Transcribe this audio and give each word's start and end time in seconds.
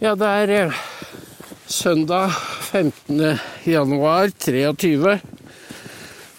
Ja, 0.00 0.14
det 0.16 0.24
er 0.24 0.50
eh, 0.54 0.76
søndag 1.68 2.30
15. 2.32 3.18
januar 3.68 4.30
23. 4.32 5.18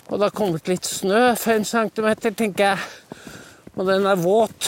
Og 0.09 0.15
det 0.15 0.25
har 0.25 0.33
kommet 0.33 0.71
litt 0.71 0.89
snø, 0.89 1.36
fem 1.38 1.62
centimeter, 1.62 2.34
tenker 2.34 2.71
jeg. 2.71 3.21
Og 3.76 3.86
den 3.86 4.10
er 4.10 4.18
våt. 4.18 4.66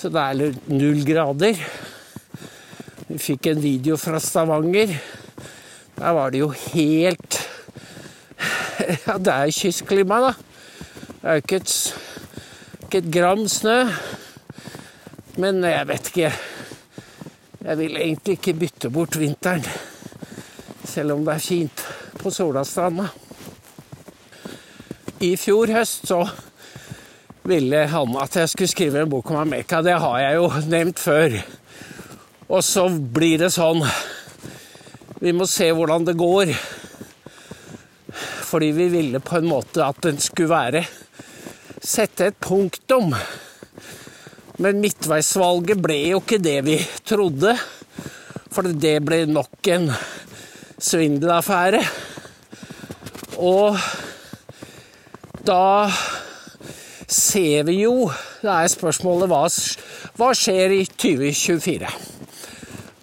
Så 0.00 0.08
det 0.08 0.24
er 0.24 0.56
null 0.72 1.04
grader. 1.04 1.60
Vi 3.12 3.20
fikk 3.20 3.52
en 3.52 3.60
video 3.60 4.00
fra 4.00 4.24
Stavanger. 4.24 4.96
Der 6.00 6.18
var 6.22 6.32
det 6.32 6.40
jo 6.46 6.52
helt 6.72 7.42
Ja, 9.04 9.20
det 9.20 9.34
er 9.36 9.52
kystklima, 9.52 10.30
da. 10.30 10.36
Det 11.12 11.24
er 11.28 11.42
jo 11.42 11.44
ikke 11.44 11.60
et, 11.60 11.80
ikke 12.86 13.04
et 13.04 13.16
gram 13.20 13.48
snø. 13.52 13.82
Men 15.36 15.60
jeg 15.68 15.92
vet 15.92 16.16
ikke. 16.16 16.38
Jeg 17.68 17.76
vil 17.76 17.98
egentlig 18.00 18.38
ikke 18.38 18.52
bytte 18.56 18.88
bort 18.88 19.16
vinteren, 19.20 19.64
selv 20.88 21.12
om 21.12 21.24
det 21.26 21.34
er 21.34 21.42
fint 21.44 21.82
på 22.16 22.30
Solastranda. 22.32 23.10
I 25.20 25.34
fjor 25.36 25.68
høst 25.76 26.06
så 26.08 26.22
ville 27.44 27.82
han 27.92 28.16
at 28.22 28.38
jeg 28.40 28.48
skulle 28.54 28.72
skrive 28.72 29.02
en 29.02 29.12
bok 29.12 29.34
om 29.34 29.42
Amerika. 29.42 29.82
Det 29.84 29.98
har 30.00 30.16
jeg 30.22 30.38
jo 30.38 30.46
nevnt 30.72 31.02
før. 31.02 31.36
Og 32.48 32.64
så 32.64 32.86
blir 32.88 33.44
det 33.44 33.50
sånn 33.52 33.84
Vi 35.20 35.34
må 35.36 35.44
se 35.44 35.68
hvordan 35.68 36.08
det 36.08 36.16
går. 36.16 36.54
Fordi 38.48 38.70
vi 38.72 38.88
ville 38.96 39.20
på 39.20 39.42
en 39.42 39.50
måte 39.50 39.84
at 39.84 40.00
den 40.08 40.16
skulle 40.16 40.54
være 40.54 40.86
Sette 41.84 42.30
et 42.32 42.40
punktum 42.40 43.12
men 44.58 44.80
midtveisvalget 44.82 45.78
ble 45.82 45.96
jo 46.10 46.18
ikke 46.22 46.40
det 46.42 46.58
vi 46.66 46.78
trodde. 47.06 47.54
For 48.50 48.66
det 48.66 48.96
ble 49.06 49.22
nok 49.30 49.68
en 49.70 49.90
svindelaffære. 50.82 51.82
Og 53.38 53.78
da 55.46 55.88
ser 57.08 57.62
vi 57.68 57.78
jo 57.84 58.10
Det 58.42 58.50
er 58.50 58.68
spørsmålet 58.70 59.30
hva, 59.30 59.44
hva 60.18 60.28
skjer 60.36 60.74
i 60.76 60.84
2024? 60.86 61.88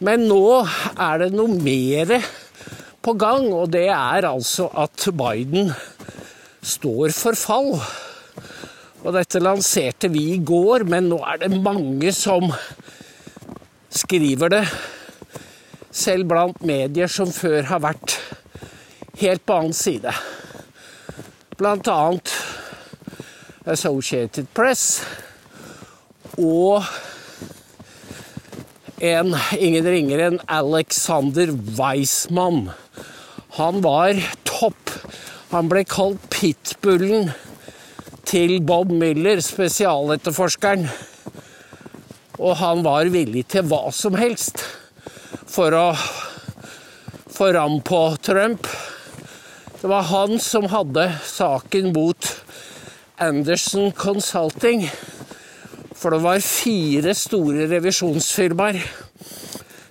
Men 0.08 0.28
nå 0.30 0.44
er 0.64 1.24
det 1.24 1.32
noe 1.36 1.56
mer 1.60 2.14
på 3.04 3.14
gang, 3.20 3.48
og 3.52 3.72
det 3.74 3.88
er 3.92 4.28
altså 4.28 4.70
at 4.80 5.08
Biden 5.16 5.74
står 6.64 7.12
for 7.16 7.36
fall. 7.36 7.76
Og 9.06 9.14
dette 9.14 9.38
lanserte 9.38 10.10
vi 10.10 10.32
i 10.34 10.42
går, 10.42 10.88
men 10.90 11.12
nå 11.12 11.20
er 11.30 11.44
det 11.44 11.52
mange 11.62 12.10
som 12.16 12.48
skriver 13.94 14.50
det. 14.50 14.64
Selv 15.94 16.26
blant 16.32 16.64
medier 16.66 17.12
som 17.12 17.30
før 17.30 17.70
har 17.70 17.84
vært 17.86 18.18
helt 19.22 19.46
på 19.46 19.60
annen 19.60 19.78
side. 19.78 20.10
Blant 21.56 21.86
annet 21.88 22.34
Associated 23.70 24.50
Press 24.58 25.04
og 26.42 26.84
en 29.06 29.38
ingen 29.62 29.86
ringere 29.86 30.32
enn 30.32 30.44
Alexander 30.50 31.54
Weismann. 31.78 32.72
Han 33.62 33.86
var 33.86 34.18
topp. 34.50 34.98
Han 35.54 35.70
ble 35.70 35.86
kalt 35.88 36.26
pitbullen 36.34 37.30
til 38.26 38.58
Bob 38.66 38.92
Miller, 38.92 39.40
spesialetterforskeren. 39.44 40.88
Og 42.42 42.58
han 42.60 42.84
var 42.86 43.12
villig 43.14 43.46
til 43.54 43.68
hva 43.70 43.88
som 43.96 44.18
helst 44.20 44.64
for 45.48 45.76
å 45.78 45.86
få 47.36 47.52
ram 47.56 47.80
på 47.86 48.02
Trump. 48.26 48.68
Det 49.82 49.90
var 49.92 50.08
han 50.10 50.40
som 50.42 50.68
hadde 50.72 51.08
saken 51.30 51.92
mot 51.96 52.32
Anderson 53.22 53.92
Consulting. 53.96 54.88
For 55.96 56.12
det 56.12 56.24
var 56.26 56.44
fire 56.44 57.16
store 57.16 57.70
revisjonsfirmaer. 57.72 58.82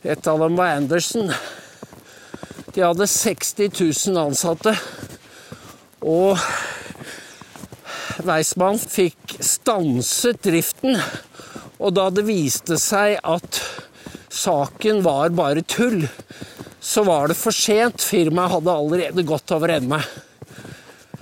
Et 0.05 0.27
av 0.29 0.43
dem 0.43 0.59
var 0.59 0.77
Anderson. 0.77 1.31
De 2.75 2.83
hadde 2.83 3.07
60 3.09 3.71
000 4.11 4.21
ansatte. 4.27 4.75
Og 6.05 6.37
Weissmann 8.29 8.79
fikk 8.81 9.37
stanset 9.45 10.43
driften. 10.45 10.99
Og 11.79 11.95
da 11.97 12.09
det 12.15 12.25
viste 12.27 12.79
seg 12.81 13.19
at 13.21 13.61
saken 14.33 15.03
var 15.05 15.35
bare 15.37 15.63
tull, 15.63 16.07
så 16.81 17.05
var 17.07 17.29
det 17.31 17.39
for 17.39 17.55
sent. 17.55 18.05
Firmaet 18.05 18.57
hadde 18.57 18.77
allerede 18.79 19.27
gått 19.27 19.53
over 19.57 19.77
ende. 19.77 20.01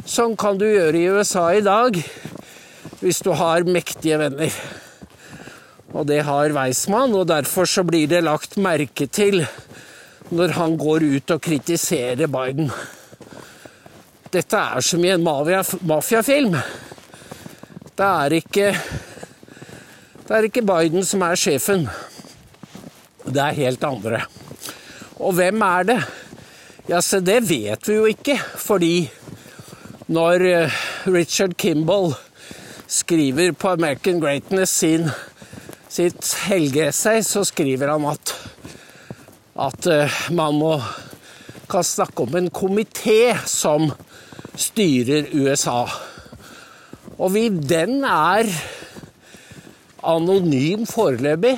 Sånn 0.08 0.36
kan 0.38 0.58
du 0.58 0.66
gjøre 0.66 0.98
i 0.98 1.10
USA 1.14 1.48
i 1.54 1.62
dag 1.64 1.98
hvis 3.02 3.20
du 3.22 3.32
har 3.38 3.66
mektige 3.66 4.18
venner. 4.20 4.54
Og 5.92 6.06
det 6.08 6.22
har 6.24 6.54
Weissmann, 6.56 7.14
og 7.14 7.28
derfor 7.28 7.68
så 7.68 7.84
blir 7.84 8.08
det 8.10 8.22
lagt 8.24 8.56
merke 8.56 9.06
til 9.10 9.42
når 10.32 10.54
han 10.56 10.78
går 10.80 11.04
ut 11.18 11.34
og 11.34 11.42
kritiserer 11.44 12.30
Biden. 12.32 12.70
Dette 14.32 14.56
er 14.56 14.80
som 14.80 15.02
i 15.04 15.10
en 15.12 15.26
mafiafilm. 15.26 16.56
Det 18.02 18.08
er 18.10 18.34
ikke 18.34 18.70
Det 20.26 20.34
er 20.34 20.46
ikke 20.48 20.62
Biden 20.66 21.04
som 21.06 21.22
er 21.22 21.38
sjefen. 21.38 21.84
Det 23.22 23.38
er 23.38 23.54
helt 23.54 23.84
andre. 23.86 24.24
Og 25.22 25.36
hvem 25.38 25.62
er 25.62 25.86
det? 25.86 25.98
Ja, 26.88 26.98
se, 26.98 27.20
det 27.22 27.44
vet 27.46 27.86
vi 27.86 27.94
jo 27.94 28.08
ikke, 28.10 28.34
fordi 28.58 29.06
når 30.10 30.46
eh, 30.50 30.80
Richard 31.06 31.54
Kimball 31.54 32.16
skriver 32.90 33.52
på 33.52 33.76
American 33.76 34.18
Greatness 34.20 34.74
sin, 34.82 35.06
sitt 35.88 36.34
helgeessay, 36.48 37.22
så 37.22 37.44
skriver 37.46 37.92
han 37.94 38.08
at, 38.10 38.34
at 39.54 39.86
eh, 39.86 40.22
man 40.34 40.58
må 40.58 40.78
kan 41.70 41.86
snakke 41.86 42.26
om 42.26 42.34
en 42.34 42.50
komité 42.50 43.36
som 43.46 43.92
styrer 44.56 45.30
USA. 45.38 45.84
Og 47.22 47.30
vi, 47.36 47.46
den 47.48 48.02
er 48.02 48.48
anonym 50.02 50.86
foreløpig. 50.90 51.54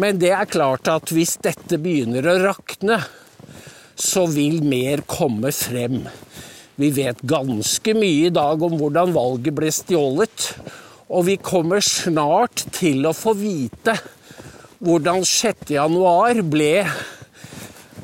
Men 0.00 0.18
det 0.18 0.32
er 0.34 0.50
klart 0.50 0.88
at 0.90 1.12
hvis 1.14 1.36
dette 1.44 1.78
begynner 1.78 2.26
å 2.26 2.38
rakne, 2.42 2.98
så 3.94 4.24
vil 4.26 4.64
mer 4.66 5.04
komme 5.06 5.52
frem. 5.54 6.00
Vi 6.80 6.88
vet 6.96 7.20
ganske 7.22 7.94
mye 7.94 8.30
i 8.30 8.34
dag 8.34 8.62
om 8.66 8.74
hvordan 8.80 9.12
valget 9.14 9.54
ble 9.54 9.70
stjålet. 9.70 10.48
Og 11.14 11.28
vi 11.28 11.36
kommer 11.38 11.84
snart 11.84 12.64
til 12.74 13.04
å 13.06 13.14
få 13.14 13.36
vite 13.38 13.94
hvordan 14.84 15.22
6. 15.28 15.68
januar 15.76 16.40
ble 16.48 16.72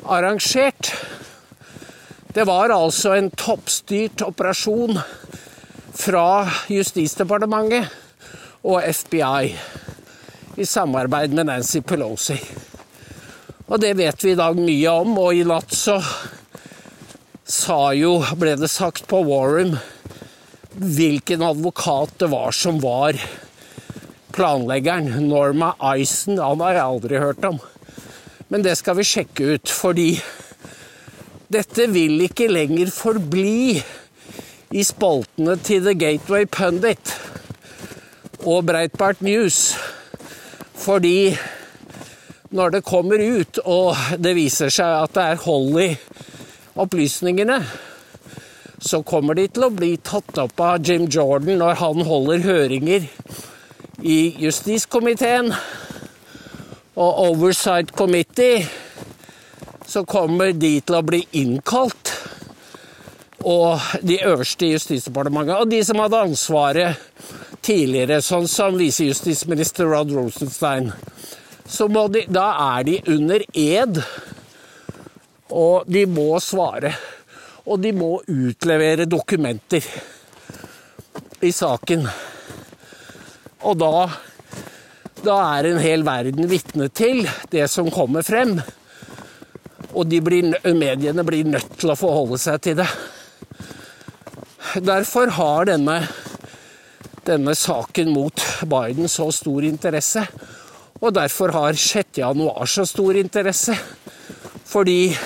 arrangert. 0.07 0.93
Det 2.31 2.45
var 2.47 2.71
altså 2.71 3.17
en 3.17 3.27
toppstyrt 3.35 4.23
operasjon 4.23 5.01
fra 5.91 6.47
Justisdepartementet 6.71 7.87
og 8.63 8.83
FBI 8.83 9.51
i 10.61 10.65
samarbeid 10.67 11.33
med 11.35 11.49
Nancy 11.49 11.81
Pelosi. 11.83 12.37
Og 13.71 13.79
det 13.81 13.93
vet 13.99 14.23
vi 14.23 14.33
i 14.33 14.39
dag 14.39 14.57
mye 14.59 14.93
om, 15.01 15.15
og 15.19 15.35
i 15.35 15.45
natt 15.47 15.73
så 15.75 15.97
sa 17.47 17.91
jo, 17.95 18.17
ble 18.39 18.55
det 18.59 18.71
sagt 18.71 19.07
på 19.11 19.21
Warren, 19.27 19.77
hvilken 20.71 21.43
advokat 21.43 22.13
det 22.19 22.31
var 22.31 22.55
som 22.55 22.79
var 22.83 23.19
planleggeren. 24.35 25.27
Norma 25.27 25.73
Eisen, 25.93 26.39
han 26.39 26.63
har 26.63 26.77
jeg 26.77 26.85
aldri 26.85 27.23
hørt 27.23 27.47
om. 27.47 27.59
Men 28.51 28.63
det 28.63 28.77
skal 28.79 28.99
vi 28.99 29.07
sjekke 29.07 29.55
ut, 29.55 29.71
fordi 29.71 30.13
dette 31.51 31.87
vil 31.91 32.27
ikke 32.27 32.51
lenger 32.51 32.91
forbli 32.95 33.81
i 34.71 34.83
spaltene 34.87 35.57
til 35.59 35.83
The 35.85 35.93
Gateway 35.99 36.47
Pundit 36.47 37.13
og 38.45 38.65
Breitbart 38.69 39.21
News. 39.21 39.75
Fordi 40.81 41.35
når 42.51 42.69
det 42.77 42.83
kommer 42.83 43.21
ut, 43.21 43.59
og 43.65 43.95
det 44.19 44.35
viser 44.35 44.71
seg 44.73 45.03
at 45.03 45.15
det 45.15 45.25
er 45.33 45.43
hold 45.45 45.81
i 45.83 45.89
opplysningene, 46.81 47.59
så 48.81 49.01
kommer 49.05 49.37
de 49.37 49.45
til 49.47 49.67
å 49.67 49.73
bli 49.75 49.93
tatt 50.01 50.39
opp 50.41 50.63
av 50.63 50.81
Jim 50.87 51.05
Jordan 51.05 51.59
når 51.61 51.77
han 51.83 52.01
holder 52.07 52.47
høringer 52.47 53.05
i 54.01 54.19
justiskomiteen 54.41 55.51
og 56.95 57.19
Oversight 57.27 57.93
Committee 57.95 58.65
så 59.87 60.03
kommer 60.07 60.53
de 60.55 60.77
til 60.79 60.97
å 60.97 61.03
bli 61.05 61.21
innkalt. 61.35 62.10
Og 63.41 63.81
de 64.05 64.19
øverste 64.21 64.67
i 64.67 64.73
Justisdepartementet, 64.75 65.55
og 65.57 65.69
de 65.71 65.81
som 65.85 66.01
hadde 66.03 66.25
ansvaret 66.27 66.99
tidligere, 67.65 68.21
sånn 68.21 68.47
som 68.49 68.77
visejustisminister 68.77 69.89
Rod 69.89 70.13
Rosenstein, 70.13 70.91
så 71.71 71.87
de, 71.87 72.25
da 72.27 72.49
er 72.75 72.83
de 72.83 72.97
under 73.13 73.43
ed, 73.57 74.01
og 75.51 75.87
de 75.87 76.05
må 76.09 76.35
svare. 76.43 76.93
Og 77.65 77.79
de 77.79 77.93
må 77.95 78.15
utlevere 78.27 79.05
dokumenter 79.05 79.85
i 81.41 81.51
saken. 81.53 82.07
Og 83.61 83.77
da, 83.77 84.09
da 85.21 85.37
er 85.57 85.69
en 85.69 85.81
hel 85.81 86.03
verden 86.05 86.49
vitne 86.49 86.89
til 86.89 87.23
det 87.53 87.67
som 87.71 87.91
kommer 87.93 88.25
frem. 88.25 88.57
Og 89.91 90.11
blir, 90.23 90.51
mediene 90.75 91.25
blir 91.27 91.47
nødt 91.47 91.77
til 91.79 91.93
å 91.93 91.99
forholde 91.99 92.39
seg 92.41 92.61
til 92.65 92.79
det. 92.81 92.89
Derfor 94.79 95.27
har 95.35 95.65
denne, 95.67 95.97
denne 97.27 97.55
saken 97.59 98.13
mot 98.15 98.39
Biden 98.63 99.09
så 99.11 99.27
stor 99.35 99.65
interesse. 99.67 100.23
Og 101.01 101.11
derfor 101.13 101.51
har 101.51 101.73
6. 101.75 102.17
januar 102.17 102.65
så 102.65 102.85
stor 102.87 103.17
interesse. 103.19 103.75
Fordi 104.65 105.17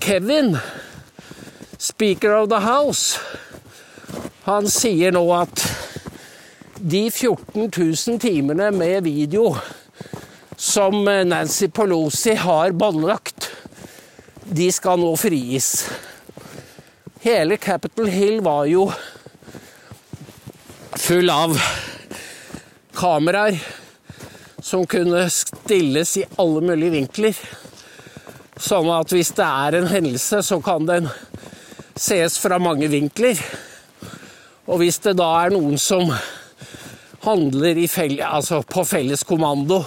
Kevin, 0.00 0.56
speaker 1.78 2.32
of 2.38 2.48
the 2.48 2.60
house, 2.64 3.20
han 4.46 4.70
sier 4.70 5.12
nå 5.12 5.26
at 5.36 5.66
de 6.80 7.10
14 7.10 7.68
000 7.68 8.20
timene 8.22 8.70
med 8.72 9.04
video 9.04 9.50
som 10.56 11.04
Nancy 11.04 11.68
Pelosi 11.68 12.32
har 12.40 12.72
båndlagt, 12.72 13.50
de 14.46 14.72
skal 14.72 15.02
nå 15.02 15.12
frigis. 15.20 15.84
Hele 17.26 17.56
Capitol 17.56 18.06
Hill 18.06 18.40
var 18.40 18.68
jo 18.70 18.84
full 20.94 21.30
av 21.30 21.56
kameraer 22.94 23.56
som 24.62 24.84
kunne 24.86 25.24
stilles 25.34 26.12
i 26.20 26.22
alle 26.38 26.60
mulige 26.62 26.92
vinkler. 26.94 27.40
Sånn 28.62 28.86
at 28.94 29.10
hvis 29.10 29.32
det 29.34 29.42
er 29.42 29.74
en 29.74 29.88
hendelse, 29.90 30.38
så 30.46 30.60
kan 30.62 30.86
den 30.86 31.08
ses 31.98 32.36
fra 32.38 32.60
mange 32.62 32.86
vinkler. 32.92 33.40
Og 34.70 34.84
hvis 34.84 35.00
det 35.02 35.16
da 35.18 35.26
er 35.40 35.56
noen 35.56 35.82
som 35.82 36.12
handler 37.24 37.80
fell 37.90 38.20
altså 38.22 38.60
på 38.62 38.84
felles 38.86 39.26
kommando, 39.26 39.80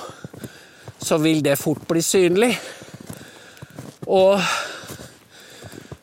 så 1.00 1.22
vil 1.24 1.40
det 1.48 1.56
fort 1.62 1.88
bli 1.88 2.04
synlig. 2.04 2.52
Og 4.12 4.44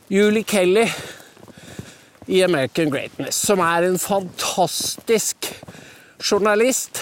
Julie 0.08 0.48
Kelly 0.48 0.86
i 2.26 2.42
American 2.44 2.90
Greatness, 2.90 3.38
som 3.46 3.62
er 3.62 3.86
en 3.86 3.98
fantastisk 3.98 5.50
journalist. 6.18 7.00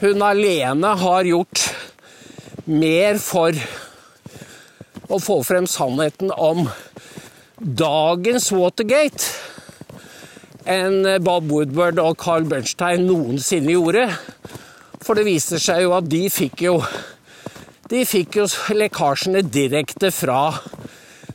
Hun 0.00 0.22
alene 0.22 0.92
har 1.00 1.28
gjort 1.28 1.64
mer 2.68 3.18
for 3.22 3.56
å 5.08 5.18
få 5.22 5.40
frem 5.46 5.66
sannheten 5.66 6.30
om 6.36 6.66
dagens 7.58 8.50
Watergate 8.52 9.24
enn 10.68 11.00
Bob 11.24 11.48
Woodward 11.48 11.98
og 12.02 12.18
Carl 12.20 12.44
Bernstein 12.48 13.06
noensinne 13.08 13.72
gjorde. 13.72 14.04
For 15.00 15.16
det 15.16 15.24
viser 15.30 15.62
seg 15.62 15.86
jo 15.86 15.94
at 15.96 16.10
de 16.10 16.26
fikk 16.32 16.66
jo 16.66 16.80
De 17.88 18.02
fikk 18.04 18.34
jo 18.36 18.44
lekkasjene 18.76 19.40
direkte 19.48 20.10
fra 20.12 20.50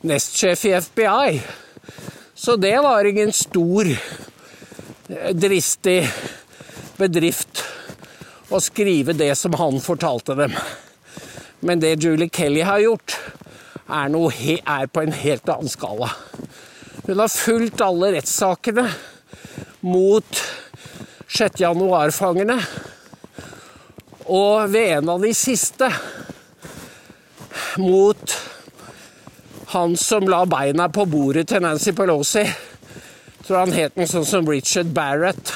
nestsjef 0.05 0.67
i 0.69 0.73
FBI. 0.85 1.39
Så 2.43 2.55
det 2.55 2.79
var 2.79 3.05
ingen 3.05 3.33
stor, 3.33 3.87
eh, 5.07 5.29
dristig 5.31 6.09
bedrift 6.97 7.63
å 8.49 8.59
skrive 8.59 9.13
det 9.15 9.29
som 9.39 9.53
han 9.55 9.79
fortalte 9.79 10.35
dem. 10.35 10.51
Men 11.63 11.79
det 11.79 12.03
Julie 12.03 12.27
Kelly 12.27 12.65
har 12.67 12.83
gjort, 12.83 13.15
er, 13.87 14.11
noe, 14.11 14.33
er 14.59 14.91
på 14.91 15.05
en 15.05 15.15
helt 15.15 15.47
annen 15.55 15.71
skala. 15.71 16.11
Hun 17.07 17.23
har 17.23 17.31
fulgt 17.31 17.79
alle 17.79 18.11
rettssakene 18.17 18.89
mot 19.79 20.43
6. 21.31 21.63
januar-fangene. 21.63 22.59
Og 24.27 24.67
ved 24.75 24.97
en 24.97 25.15
av 25.15 25.23
de 25.23 25.31
siste, 25.31 25.87
mot 27.79 28.35
han 29.73 29.97
som 29.97 30.27
la 30.29 30.43
beina 30.45 30.85
på 30.93 31.05
bordet 31.09 31.47
til 31.49 31.63
Nancy 31.65 31.91
Pelosi, 31.97 32.43
tror 33.41 33.63
han 33.63 33.73
het 33.73 33.95
noe 33.97 34.09
sånn 34.09 34.27
som 34.27 34.45
Richard 34.49 34.91
Barrett, 34.93 35.49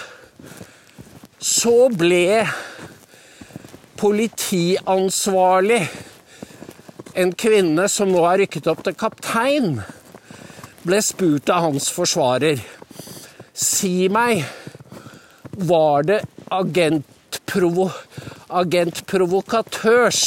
så 1.37 1.85
ble 1.93 2.41
politiansvarlig 4.01 5.83
en 7.17 7.33
kvinne 7.37 7.85
som 7.89 8.09
nå 8.09 8.25
er 8.31 8.43
rykket 8.43 8.71
opp 8.73 8.81
til 8.85 8.97
kaptein, 8.97 9.69
ble 10.81 11.01
spurt 11.05 11.53
av 11.53 11.67
hans 11.67 11.89
forsvarer. 11.93 12.57
Si 13.53 14.09
meg, 14.13 14.43
var 15.57 16.09
det 16.09 16.19
agentprovo, 16.53 17.89
agentprovokatørs 18.49 20.21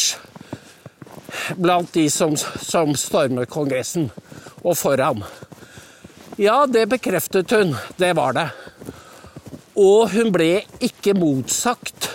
blant 1.57 1.93
de 1.95 2.07
som, 2.11 2.37
som 2.37 2.95
stormer 2.99 3.49
Kongressen 3.51 4.11
og 4.63 4.77
foran? 4.79 5.25
Ja, 6.41 6.65
det 6.67 6.87
bekreftet 6.89 7.51
hun. 7.53 7.75
Det 8.01 8.15
var 8.17 8.37
det. 8.37 8.47
Og 9.81 10.11
hun 10.15 10.31
ble 10.33 10.63
ikke 10.83 11.15
motsagt 11.19 12.11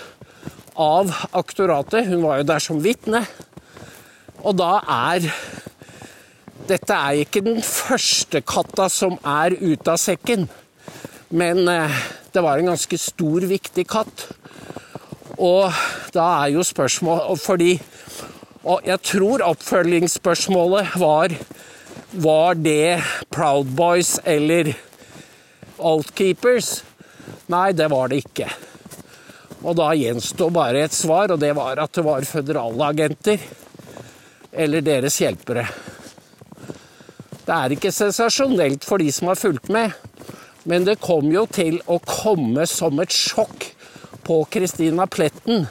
av 0.76 1.12
aktoratet. 1.36 2.08
Hun 2.08 2.24
var 2.24 2.40
jo 2.40 2.48
der 2.48 2.62
som 2.62 2.80
vitne. 2.82 3.24
Og 4.42 4.56
da 4.58 4.80
er 4.82 5.30
Dette 6.66 6.96
er 6.98 7.20
ikke 7.22 7.44
den 7.46 7.60
første 7.62 8.40
katta 8.42 8.88
som 8.90 9.12
er 9.22 9.54
ute 9.54 9.92
av 9.92 10.00
sekken. 10.02 10.48
Men 11.30 11.60
eh, 11.70 12.00
det 12.34 12.42
var 12.42 12.58
en 12.58 12.72
ganske 12.72 12.98
stor, 12.98 13.46
viktig 13.46 13.84
katt. 13.86 14.24
Og 15.38 15.70
da 16.14 16.24
er 16.42 16.54
jo 16.56 16.64
spørsmålet 16.64 17.40
Fordi 17.42 17.70
Og 18.66 18.82
jeg 18.82 18.98
tror 19.06 19.44
oppfølgingsspørsmålet 19.46 20.96
var 20.98 21.34
Var 22.10 22.54
det 22.58 23.02
Proud 23.30 23.70
Boys 23.78 24.16
eller 24.24 24.72
Altkeepers? 25.78 26.82
Nei, 27.52 27.70
det 27.76 27.86
var 27.92 28.10
det 28.10 28.22
ikke. 28.24 28.48
Og 29.62 29.76
da 29.78 29.90
gjenstod 29.94 30.54
bare 30.54 30.86
et 30.86 30.94
svar, 30.94 31.30
og 31.34 31.40
det 31.42 31.52
var 31.58 31.78
at 31.82 31.92
det 31.94 32.04
var 32.06 32.26
føderale 32.26 32.88
agenter. 32.90 33.42
Eller 34.52 34.82
deres 34.82 35.18
hjelpere. 35.20 35.66
Det 37.46 37.54
er 37.54 37.76
ikke 37.76 37.94
sensasjonelt 37.94 38.86
for 38.86 39.02
de 39.02 39.12
som 39.14 39.30
har 39.30 39.38
fulgt 39.38 39.70
med. 39.70 39.94
Men 40.66 40.86
det 40.86 40.98
kom 41.02 41.28
jo 41.30 41.44
til 41.46 41.78
å 41.86 42.00
komme 42.02 42.66
som 42.66 42.98
et 43.02 43.14
sjokk 43.14 43.68
på 44.26 44.40
Christina 44.50 45.06
Pletten 45.06 45.68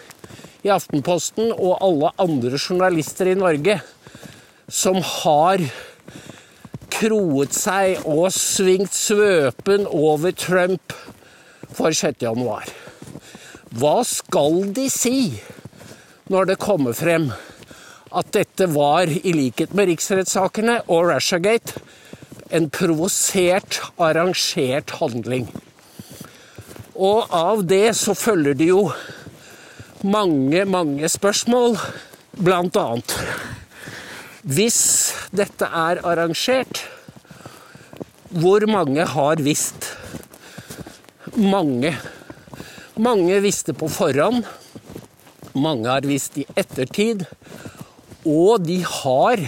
i 0.65 0.71
Aftenposten 0.73 1.51
og 1.53 1.77
alle 1.85 2.09
andre 2.21 2.57
journalister 2.57 3.29
i 3.29 3.37
Norge 3.37 3.77
som 4.71 4.97
har 5.21 5.61
kroet 6.95 7.53
seg 7.53 8.01
og 8.09 8.31
svingt 8.33 8.95
svøpen 8.97 9.85
over 9.85 10.33
Trump 10.33 10.95
for 11.75 11.93
6. 11.93 12.23
januar. 12.23 12.65
Hva 13.75 13.99
skal 14.07 14.71
de 14.73 14.87
si 14.89 15.35
når 16.31 16.49
det 16.49 16.61
kommer 16.63 16.95
frem 16.97 17.29
at 18.15 18.31
dette 18.33 18.69
var, 18.71 19.11
i 19.11 19.33
likhet 19.35 19.73
med 19.75 19.91
riksrettssakene 19.91 20.79
og 20.87 21.09
Russiagate, 21.11 21.81
en 22.55 22.69
provosert, 22.71 23.81
arrangert 23.99 24.93
handling. 25.01 25.49
Og 26.95 27.27
av 27.35 27.65
det 27.67 27.89
så 27.99 28.15
følger 28.15 28.55
det 28.55 28.69
jo 28.69 28.85
mange, 30.05 30.65
mange 30.69 31.09
spørsmål, 31.09 31.77
blant 32.37 32.77
annet 32.77 33.13
Hvis 34.45 34.79
dette 35.33 35.65
er 35.65 36.01
arrangert, 36.05 36.83
hvor 38.29 38.65
mange 38.69 39.05
har 39.07 39.41
visst? 39.41 39.93
Mange. 41.35 41.95
Mange 42.95 43.39
visste 43.41 43.73
på 43.73 43.89
forhånd. 43.89 44.43
Mange 45.55 45.89
har 45.89 46.05
visst 46.05 46.37
i 46.37 46.45
ettertid. 46.55 47.25
Og 48.25 48.61
de 48.65 48.81
har 48.85 49.41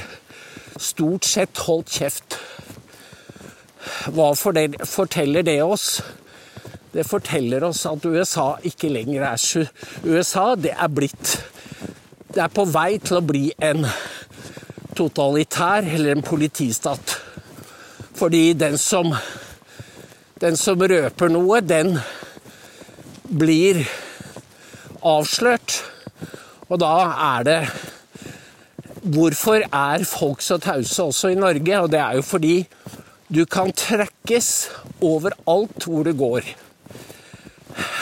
stort 0.81 1.27
sett 1.27 1.61
holdt 1.67 1.91
kjeft. 1.99 2.39
Hva 4.15 4.31
forteller 4.35 5.45
det 5.45 5.59
oss? 5.63 5.99
Det 6.93 7.03
forteller 7.03 7.65
oss 7.67 7.83
at 7.89 8.05
USA 8.05 8.53
ikke 8.65 8.89
lenger 8.91 9.25
er 9.27 9.67
USA. 10.07 10.55
Det 10.55 10.71
er 10.71 10.87
blitt 10.87 11.37
Det 12.27 12.43
er 12.43 12.53
på 12.53 12.67
vei 12.69 12.99
til 13.01 13.17
å 13.17 13.25
bli 13.25 13.47
en 13.63 13.85
totalitær 14.97 15.85
eller 15.85 16.15
en 16.15 16.23
politistat. 16.25 17.17
Fordi 18.17 18.53
den 18.53 18.77
som 18.77 19.15
Den 20.37 20.53
som 20.57 20.77
røper 20.77 21.31
noe, 21.33 21.61
den 21.65 21.95
blir 23.25 23.79
avslørt. 25.01 25.79
Og 26.69 26.77
da 26.79 26.91
er 27.37 27.47
det 27.47 27.61
Hvorfor 29.07 29.63
er 29.65 30.03
folk 30.03 30.41
så 30.41 30.59
tause 30.61 31.03
også 31.03 31.31
i 31.31 31.39
Norge? 31.39 31.79
Og 31.79 31.89
det 31.91 31.99
er 31.99 32.19
jo 32.19 32.21
fordi 32.21 32.67
du 33.33 33.45
kan 33.45 33.71
trekkes 33.73 34.69
overalt 35.01 35.83
hvor 35.87 36.03
du 36.03 36.13
går. 36.13 36.45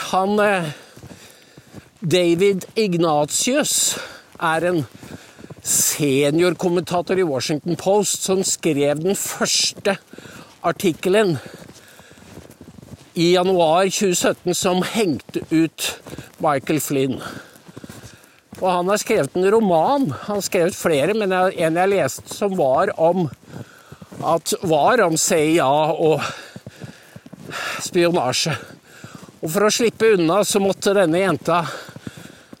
Han 0.06 0.38
eh, 0.38 0.68
David 2.00 2.64
Ignatius 2.78 3.96
er 4.38 4.66
en 4.68 4.84
seniorkommentator 5.66 7.18
i 7.18 7.24
Washington 7.26 7.74
Post 7.80 8.22
som 8.28 8.44
skrev 8.46 9.00
den 9.02 9.18
første 9.18 9.96
artikkelen 10.62 11.40
i 13.18 13.32
januar 13.32 13.90
2017 13.90 14.54
som 14.54 14.84
hengte 14.86 15.42
ut 15.50 15.88
Michael 16.38 16.78
Flynn. 16.84 17.18
Og 18.60 18.70
han 18.70 18.92
har 18.92 19.02
skrevet 19.02 19.34
en 19.34 19.50
roman. 19.56 20.06
Han 20.28 20.38
har 20.38 20.46
skrevet 20.46 20.78
flere, 20.78 21.18
men 21.18 21.34
en 21.34 21.82
jeg 21.82 21.94
leste 21.96 22.30
som 22.30 22.54
var 22.54 22.94
om 22.94 23.26
at 24.22 24.54
var 24.62 25.02
om 25.02 25.18
CIA 25.18 25.66
og 25.66 26.22
spionasje. 27.82 28.54
Og 29.46 29.50
for 29.54 29.62
å 29.62 29.70
slippe 29.70 30.08
unna 30.16 30.40
så 30.42 30.58
måtte 30.58 30.90
denne 30.96 31.20
jenta 31.20 31.60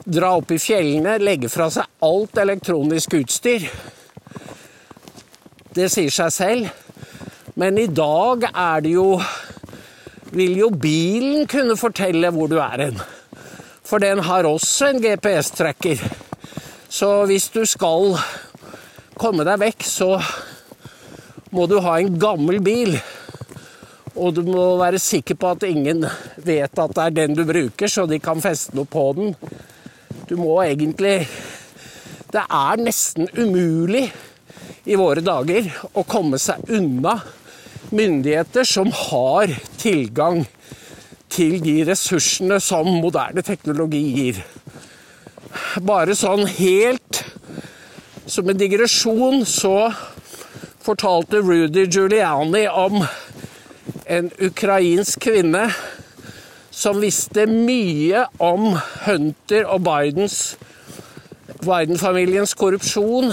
dra 0.06 0.28
opp 0.38 0.52
i 0.54 0.58
fjellene, 0.62 1.16
legge 1.18 1.48
fra 1.50 1.66
seg 1.74 1.82
alt 2.06 2.38
elektronisk 2.38 3.16
utstyr. 3.18 3.64
Det 5.74 5.88
sier 5.90 6.14
seg 6.14 6.30
selv. 6.30 6.68
Men 7.58 7.80
i 7.82 7.88
dag 7.90 8.46
er 8.52 8.84
det 8.84 8.92
jo 8.94 9.08
Vil 10.36 10.56
jo 10.58 10.68
bilen 10.70 11.46
kunne 11.50 11.74
fortelle 11.80 12.30
hvor 12.34 12.50
du 12.50 12.58
er 12.60 12.84
hen. 12.84 13.02
For 13.86 14.02
den 14.02 14.22
har 14.26 14.46
også 14.46 14.92
en 14.92 15.02
GPS-tracker. 15.02 16.02
Så 16.90 17.10
hvis 17.30 17.48
du 17.54 17.62
skal 17.66 18.14
komme 19.18 19.46
deg 19.46 19.62
vekk, 19.62 19.86
så 19.86 20.10
må 21.50 21.66
du 21.70 21.78
ha 21.80 21.98
en 21.98 22.18
gammel 22.20 22.60
bil. 22.60 22.98
Og 24.16 24.32
du 24.32 24.42
må 24.48 24.64
være 24.80 25.00
sikker 25.02 25.36
på 25.36 25.54
at 25.54 25.64
ingen 25.68 26.04
vet 26.46 26.78
at 26.78 26.94
det 26.96 27.04
er 27.04 27.16
den 27.16 27.36
du 27.36 27.44
bruker, 27.48 27.90
så 27.90 28.06
de 28.08 28.20
kan 28.22 28.42
feste 28.42 28.76
noe 28.76 28.88
på 28.88 29.06
den. 29.18 29.34
Du 30.26 30.36
må 30.40 30.58
egentlig 30.64 31.28
Det 32.26 32.42
er 32.42 32.80
nesten 32.82 33.28
umulig 33.38 34.08
i 34.84 34.96
våre 34.98 35.22
dager 35.24 35.68
å 35.94 36.02
komme 36.04 36.40
seg 36.42 36.66
unna 36.74 37.14
myndigheter 37.94 38.66
som 38.66 38.90
har 38.90 39.52
tilgang 39.78 40.42
til 41.32 41.60
de 41.62 41.78
ressursene 41.86 42.58
som 42.60 42.90
moderne 42.98 43.44
teknologi 43.46 44.02
gir. 44.18 44.42
Bare 45.86 46.16
sånn 46.18 46.44
helt 46.58 47.22
som 48.26 48.50
en 48.50 48.58
digresjon 48.58 49.44
så 49.46 49.92
fortalte 50.86 51.42
Rudy 51.42 51.86
Giuliani 51.86 52.66
om 52.68 53.00
en 54.06 54.30
ukrainsk 54.38 55.26
kvinne 55.26 55.68
som 56.76 56.98
visste 57.00 57.46
mye 57.48 58.26
om 58.42 58.74
Hunter 59.06 59.64
og 59.72 59.80
Bidens 59.86 60.56
Biden-familiens 61.64 62.52
korrupsjon 62.58 63.30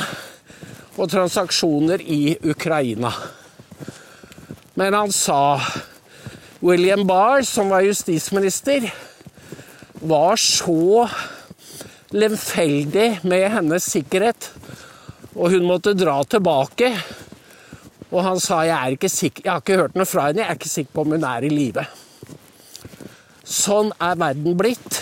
og 0.93 1.09
transaksjoner 1.11 2.01
i 2.01 2.37
Ukraina. 2.39 3.11
Men 4.79 4.95
han 4.95 5.11
sa 5.11 5.59
William 6.63 7.03
Barr, 7.07 7.43
som 7.43 7.73
var 7.73 7.83
justisminister, 7.83 8.87
var 9.99 10.39
så 10.39 11.09
lemfeldig 12.15 13.09
med 13.27 13.49
hennes 13.57 13.89
sikkerhet, 13.91 14.47
og 15.35 15.51
hun 15.51 15.67
måtte 15.67 15.95
dra 15.97 16.15
tilbake. 16.23 16.93
Og 18.13 18.23
han 18.23 18.39
sa 18.39 18.61
jeg, 18.63 18.77
er 18.77 18.95
ikke 18.95 19.11
sikker, 19.11 19.43
jeg 19.43 19.51
har 19.51 19.65
ikke 19.65 19.81
hørt 19.81 19.99
noe 19.99 20.07
fra 20.07 20.29
henne, 20.29 20.45
jeg 20.45 20.53
er 20.53 20.61
ikke 20.61 20.73
sikker 20.77 20.95
på 20.95 21.03
om 21.03 21.17
hun 21.17 21.27
er 21.27 21.49
i 21.49 21.51
live. 21.51 21.85
Sånn 23.43 23.91
er 23.99 24.15
verden 24.19 24.55
blitt. 24.59 25.01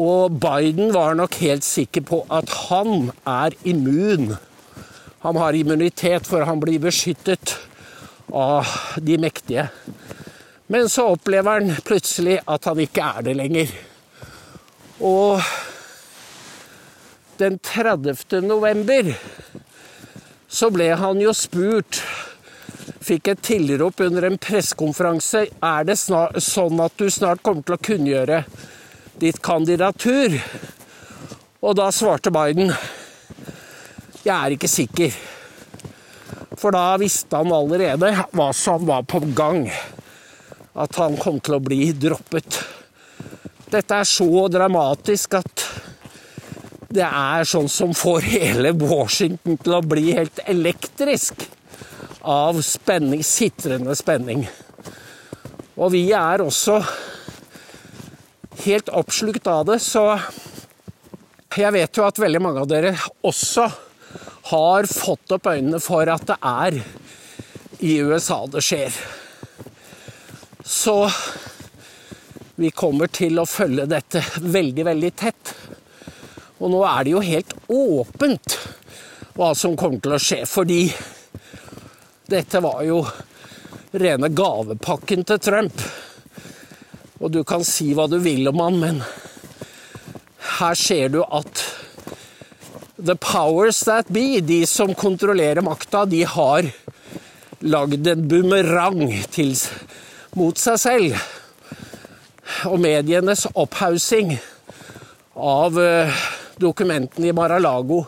Og 0.00 0.36
Biden 0.40 0.92
var 0.92 1.16
nok 1.16 1.38
helt 1.40 1.64
sikker 1.64 2.04
på 2.04 2.22
at 2.32 2.52
han 2.68 3.10
er 3.28 3.56
immun. 3.68 4.34
Han 5.24 5.36
har 5.40 5.56
immunitet, 5.56 6.28
for 6.28 6.44
han 6.48 6.60
blir 6.60 6.80
beskyttet 6.80 7.56
av 8.32 8.68
de 9.00 9.18
mektige. 9.20 9.66
Men 10.70 10.88
så 10.88 11.08
opplever 11.16 11.58
han 11.58 11.82
plutselig 11.84 12.38
at 12.46 12.68
han 12.68 12.80
ikke 12.84 13.08
er 13.18 13.26
det 13.26 13.36
lenger. 13.36 13.72
Og 15.00 15.40
den 17.40 17.56
30. 17.64 18.44
november 18.44 19.14
så 20.50 20.68
ble 20.72 20.92
han 21.00 21.20
jo 21.22 21.32
spurt 21.36 22.02
Fikk 22.98 23.30
et 23.30 23.42
tilrop 23.46 24.00
under 24.02 24.26
en 24.26 24.38
pressekonferanse 24.40 25.46
er 25.46 25.86
det 25.88 25.96
snart, 26.00 26.40
sånn 26.42 26.80
at 26.82 26.96
du 26.98 27.06
snart 27.12 27.42
kommer 27.46 27.62
til 27.66 27.76
å 27.76 27.84
kunngjøre 27.90 28.40
ditt 29.20 29.40
kandidatur. 29.44 30.36
Og 31.60 31.76
da 31.76 31.90
svarte 31.94 32.32
Biden 32.34 32.72
jeg 34.20 34.34
er 34.36 34.52
ikke 34.52 34.68
sikker. 34.68 35.14
For 36.60 36.74
da 36.76 36.98
visste 37.00 37.38
han 37.40 37.52
allerede 37.56 38.10
hva 38.36 38.50
som 38.56 38.84
var 38.88 39.06
på 39.08 39.22
gang. 39.36 39.64
At 40.76 40.98
han 41.00 41.16
kom 41.20 41.38
til 41.40 41.56
å 41.56 41.62
bli 41.64 41.86
droppet. 41.96 42.58
Dette 43.70 44.00
er 44.02 44.08
så 44.08 44.44
dramatisk 44.52 45.38
at 45.38 45.64
det 46.90 47.06
er 47.06 47.46
sånn 47.46 47.68
som 47.70 47.94
får 47.94 48.26
hele 48.26 48.74
Washington 48.74 49.56
til 49.62 49.76
å 49.76 49.84
bli 49.86 50.10
helt 50.16 50.42
elektrisk 50.50 51.46
av 52.22 52.60
spenning, 52.62 53.22
sitrende 53.24 53.94
spenning. 53.96 54.44
Og 55.80 55.92
vi 55.94 56.10
er 56.12 56.42
også 56.44 56.80
helt 58.64 58.90
oppslukt 58.92 59.46
av 59.48 59.64
det, 59.70 59.78
så 59.80 60.04
jeg 61.56 61.72
vet 61.74 61.96
jo 61.96 62.04
at 62.06 62.20
veldig 62.20 62.42
mange 62.42 62.62
av 62.62 62.68
dere 62.70 62.92
også 63.26 63.64
har 64.50 64.88
fått 64.90 65.32
opp 65.36 65.48
øynene 65.50 65.80
for 65.82 66.08
at 66.12 66.26
det 66.28 66.36
er 66.46 66.80
i 67.80 67.96
USA 68.04 68.42
det 68.50 68.62
skjer. 68.64 68.96
Så 70.64 70.96
vi 72.60 72.70
kommer 72.76 73.08
til 73.08 73.40
å 73.40 73.48
følge 73.48 73.88
dette 73.88 74.22
veldig, 74.44 74.84
veldig 74.90 75.10
tett. 75.16 75.54
Og 76.60 76.68
nå 76.74 76.82
er 76.84 77.06
det 77.06 77.14
jo 77.14 77.24
helt 77.24 77.54
åpent 77.72 78.58
hva 79.38 79.54
som 79.56 79.78
kommer 79.80 80.02
til 80.04 80.16
å 80.16 80.20
skje, 80.20 80.42
fordi 80.44 80.82
dette 82.30 82.60
var 82.62 82.82
jo 82.86 83.00
rene 83.90 84.28
gavepakken 84.30 85.24
til 85.26 85.40
Trump. 85.42 85.82
Og 87.20 87.32
du 87.34 87.42
kan 87.44 87.64
si 87.66 87.90
hva 87.96 88.06
du 88.10 88.20
vil 88.22 88.48
om 88.48 88.62
han, 88.62 88.78
men 88.80 89.02
her 90.60 90.78
ser 90.78 91.10
du 91.12 91.22
at 91.24 91.66
The 93.00 93.16
powers 93.16 93.78
that 93.88 94.10
be, 94.12 94.42
de 94.44 94.66
som 94.68 94.92
kontrollerer 94.94 95.64
makta, 95.64 96.04
de 96.04 96.20
har 96.28 96.66
lagd 97.64 98.08
en 98.12 98.26
bumerang 98.28 99.06
mot 100.36 100.60
seg 100.60 100.76
selv. 100.82 101.22
Og 102.68 102.76
medienes 102.82 103.46
opphaussing 103.54 104.34
av 105.40 105.80
uh, 105.80 106.20
dokumentene 106.60 107.30
i 107.30 107.32
Mar-a-Lago 107.32 108.02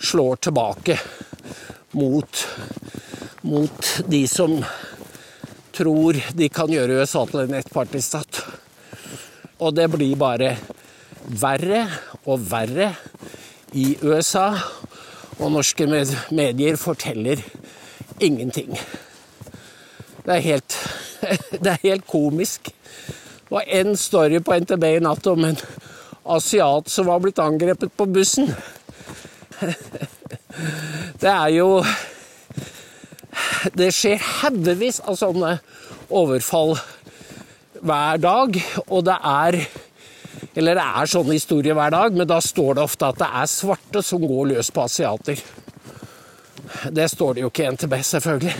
slår 0.00 0.40
tilbake 0.48 0.96
mot, 2.00 2.46
mot 3.46 3.90
de 4.06 4.22
som 4.28 4.58
tror 5.76 6.18
de 6.34 6.48
kan 6.48 6.70
gjøre 6.72 7.00
USA 7.00 7.24
til 7.28 7.44
en 7.44 7.58
ettpartistat. 7.58 8.40
Og 9.62 9.74
det 9.76 9.86
blir 9.92 10.16
bare 10.20 10.56
verre 11.26 11.84
og 12.26 12.42
verre 12.50 12.90
i 13.76 13.96
USA, 14.02 14.50
og 15.36 15.52
norske 15.52 15.86
medier 15.86 16.78
forteller 16.80 17.42
ingenting. 18.20 18.72
Det 20.24 20.36
er 20.36 20.44
helt, 20.44 20.78
det 21.62 21.72
er 21.74 21.84
helt 21.84 22.06
komisk. 22.08 22.72
Det 23.46 23.52
var 23.52 23.68
én 23.70 23.94
story 23.96 24.40
på 24.42 24.56
NTB 24.58 24.84
i 24.96 25.02
natt 25.04 25.26
om 25.30 25.44
en 25.46 25.58
asiat 26.36 26.88
som 26.90 27.06
var 27.06 27.20
blitt 27.22 27.38
angrepet 27.38 27.92
på 27.96 28.08
bussen. 28.10 28.50
Det 31.20 31.28
er 31.28 31.50
jo 31.52 31.82
Det 33.74 33.88
skjer 33.94 34.20
haugevis 34.42 35.00
av 35.02 35.16
sånne 35.18 35.56
overfall 36.12 36.76
hver 37.82 38.20
dag, 38.22 38.58
og 38.86 39.04
det 39.08 39.16
er 39.16 39.60
eller 40.56 40.78
det 40.78 40.84
er 40.84 41.10
sånne 41.10 41.36
historier 41.36 41.76
hver 41.76 41.92
dag, 41.92 42.14
men 42.16 42.28
da 42.28 42.38
står 42.40 42.76
det 42.76 42.84
ofte 42.86 43.10
at 43.10 43.18
det 43.20 43.28
er 43.40 43.48
svarte 43.50 44.02
som 44.04 44.22
går 44.24 44.52
løs 44.54 44.70
på 44.72 44.84
asiater. 44.86 45.40
Det 46.96 47.08
står 47.12 47.36
det 47.36 47.44
jo 47.44 47.50
ikke 47.50 47.66
i 47.66 47.74
NTB, 47.74 47.94
selvfølgelig. 48.08 48.54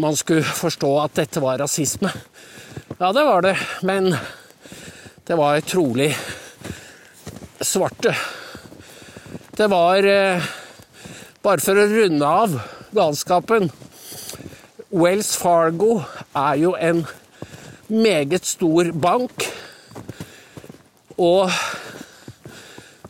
Man 0.00 0.16
skulle 0.16 0.44
forstå 0.44 0.92
at 1.02 1.20
dette 1.20 1.42
var 1.44 1.60
rasisme. 1.60 2.12
Ja, 2.96 3.12
det 3.12 3.24
var 3.28 3.44
det, 3.44 3.54
men 3.84 4.08
det 5.28 5.36
var 5.36 5.60
trolig 5.68 6.10
svarte. 7.60 8.14
Det 9.52 9.68
var 9.68 10.06
eh, 10.06 10.48
Bare 11.42 11.62
for 11.62 11.78
å 11.78 11.84
runde 11.86 12.26
av 12.26 12.56
galskapen 12.94 13.70
Wells 14.90 15.36
Fargo 15.36 16.00
er 16.36 16.54
jo 16.56 16.74
en 16.80 17.06
meget 17.88 18.46
stor 18.46 18.92
bank. 18.92 19.44
Og 21.18 21.50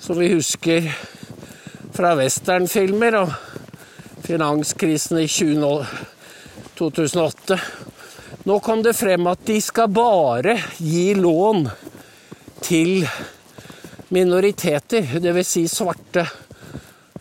som 0.00 0.18
vi 0.18 0.32
husker 0.32 0.88
fra 1.94 2.16
westernfilmer 2.18 3.16
og 3.20 3.32
finanskrisen 4.26 5.18
i 5.22 5.28
2008 6.78 7.58
Nå 8.48 8.58
kom 8.64 8.82
det 8.82 8.94
frem 8.96 9.26
at 9.28 9.42
de 9.44 9.58
skal 9.60 9.90
bare 9.92 10.54
gi 10.80 11.12
lån 11.18 11.66
til 12.64 13.04
minoriteter, 14.14 15.04
dvs. 15.20 15.50
Si 15.52 15.66
svarte, 15.68 16.24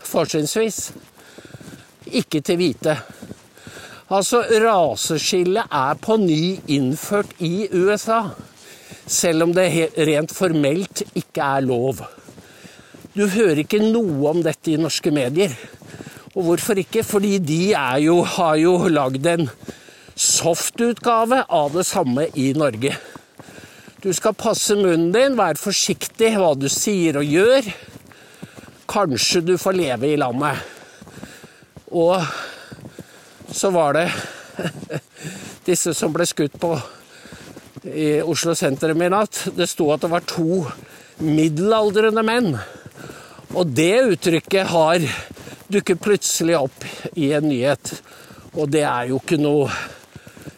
fortrinnsvis. 0.08 0.94
Ikke 2.16 2.42
til 2.42 2.60
hvite. 2.60 2.98
Altså, 4.08 4.44
raseskillet 4.64 5.68
er 5.68 5.98
på 6.00 6.16
ny 6.22 6.58
innført 6.72 7.34
i 7.44 7.68
USA, 7.74 8.30
selv 9.08 9.44
om 9.44 9.56
det 9.56 9.68
rent 10.08 10.32
formelt 10.32 11.04
ikke 11.12 11.44
er 11.44 11.66
lov. 11.66 12.06
Du 13.18 13.26
hører 13.28 13.64
ikke 13.66 13.82
noe 13.84 14.30
om 14.30 14.40
dette 14.46 14.72
i 14.72 14.80
norske 14.80 15.12
medier. 15.12 15.52
Og 16.38 16.46
hvorfor 16.46 16.80
ikke? 16.80 17.04
Fordi 17.04 17.38
de 17.42 17.62
jo, 18.04 18.22
har 18.24 18.56
jo 18.62 18.78
lagd 18.88 19.26
en 19.28 19.50
softutgave 20.16 21.44
av 21.50 21.74
det 21.74 21.86
samme 21.90 22.28
i 22.38 22.52
Norge. 22.54 22.94
Du 24.04 24.12
skal 24.14 24.38
passe 24.38 24.78
munnen 24.78 25.10
din, 25.12 25.36
være 25.36 25.58
forsiktig 25.58 26.36
hva 26.38 26.54
du 26.56 26.70
sier 26.70 27.18
og 27.20 27.28
gjør. 27.28 27.72
Kanskje 28.88 29.42
du 29.44 29.56
får 29.60 29.80
leve 29.82 30.14
i 30.14 30.20
landet. 30.22 30.77
Og 31.92 32.22
så 33.52 33.70
var 33.72 33.94
det 33.94 34.08
disse 35.68 35.94
som 35.96 36.14
ble 36.14 36.28
skutt 36.28 36.58
på 36.60 36.74
i 37.88 38.22
Oslo 38.22 38.56
sentrum 38.56 39.02
i 39.02 39.10
natt. 39.12 39.48
Det 39.56 39.68
sto 39.70 39.92
at 39.94 40.04
det 40.04 40.12
var 40.12 40.26
to 40.28 40.66
middelaldrende 41.24 42.24
menn. 42.26 42.58
Og 43.56 43.72
det 43.72 44.04
uttrykket 44.14 44.68
har 44.74 45.04
dukket 45.68 46.02
plutselig 46.04 46.58
opp 46.58 46.86
i 47.16 47.32
en 47.38 47.48
nyhet. 47.48 47.94
Og 48.58 48.70
det 48.72 48.84
er 48.88 49.12
jo 49.12 49.22
ikke 49.22 49.40
noe 49.42 49.70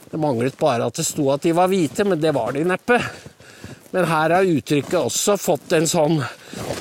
Det 0.09 0.17
manglet 0.17 0.55
bare 0.57 0.87
at 0.89 0.97
det 0.97 1.03
sto 1.05 1.27
at 1.29 1.43
de 1.45 1.51
var 1.53 1.67
hvite, 1.69 2.01
men 2.01 2.17
det 2.17 2.31
var 2.33 2.55
de 2.55 2.63
neppe. 2.65 2.95
Men 3.93 4.07
her 4.09 4.33
har 4.33 4.47
uttrykket 4.55 4.95
også 4.97 5.35
fått 5.37 5.75
en 5.77 5.85
sånn 5.85 6.15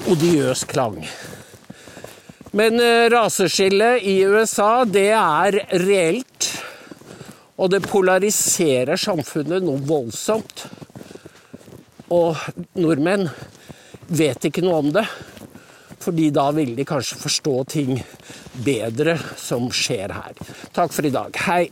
odiøs 0.09 0.63
klang. 0.65 0.97
Men 2.59 2.81
eh, 2.81 3.11
raseskillet 3.11 4.03
i 4.03 4.21
USA, 4.27 4.85
det 4.85 5.11
er 5.15 5.61
reelt. 5.85 6.49
Og 7.59 7.71
det 7.71 7.85
polariserer 7.87 8.99
samfunnet 8.99 9.63
noe 9.63 9.79
voldsomt. 9.87 10.65
Og 12.15 12.39
nordmenn 12.79 13.29
vet 14.09 14.49
ikke 14.49 14.65
noe 14.67 14.83
om 14.83 14.91
det. 14.97 15.07
Fordi 16.03 16.31
da 16.35 16.49
vil 16.57 16.75
de 16.79 16.87
kanskje 16.89 17.21
forstå 17.21 17.57
ting 17.75 17.97
bedre 18.65 19.19
som 19.39 19.71
skjer 19.71 20.15
her. 20.19 20.39
Takk 20.75 20.95
for 20.95 21.07
i 21.07 21.15
dag. 21.15 21.43
Hei. 21.47 21.67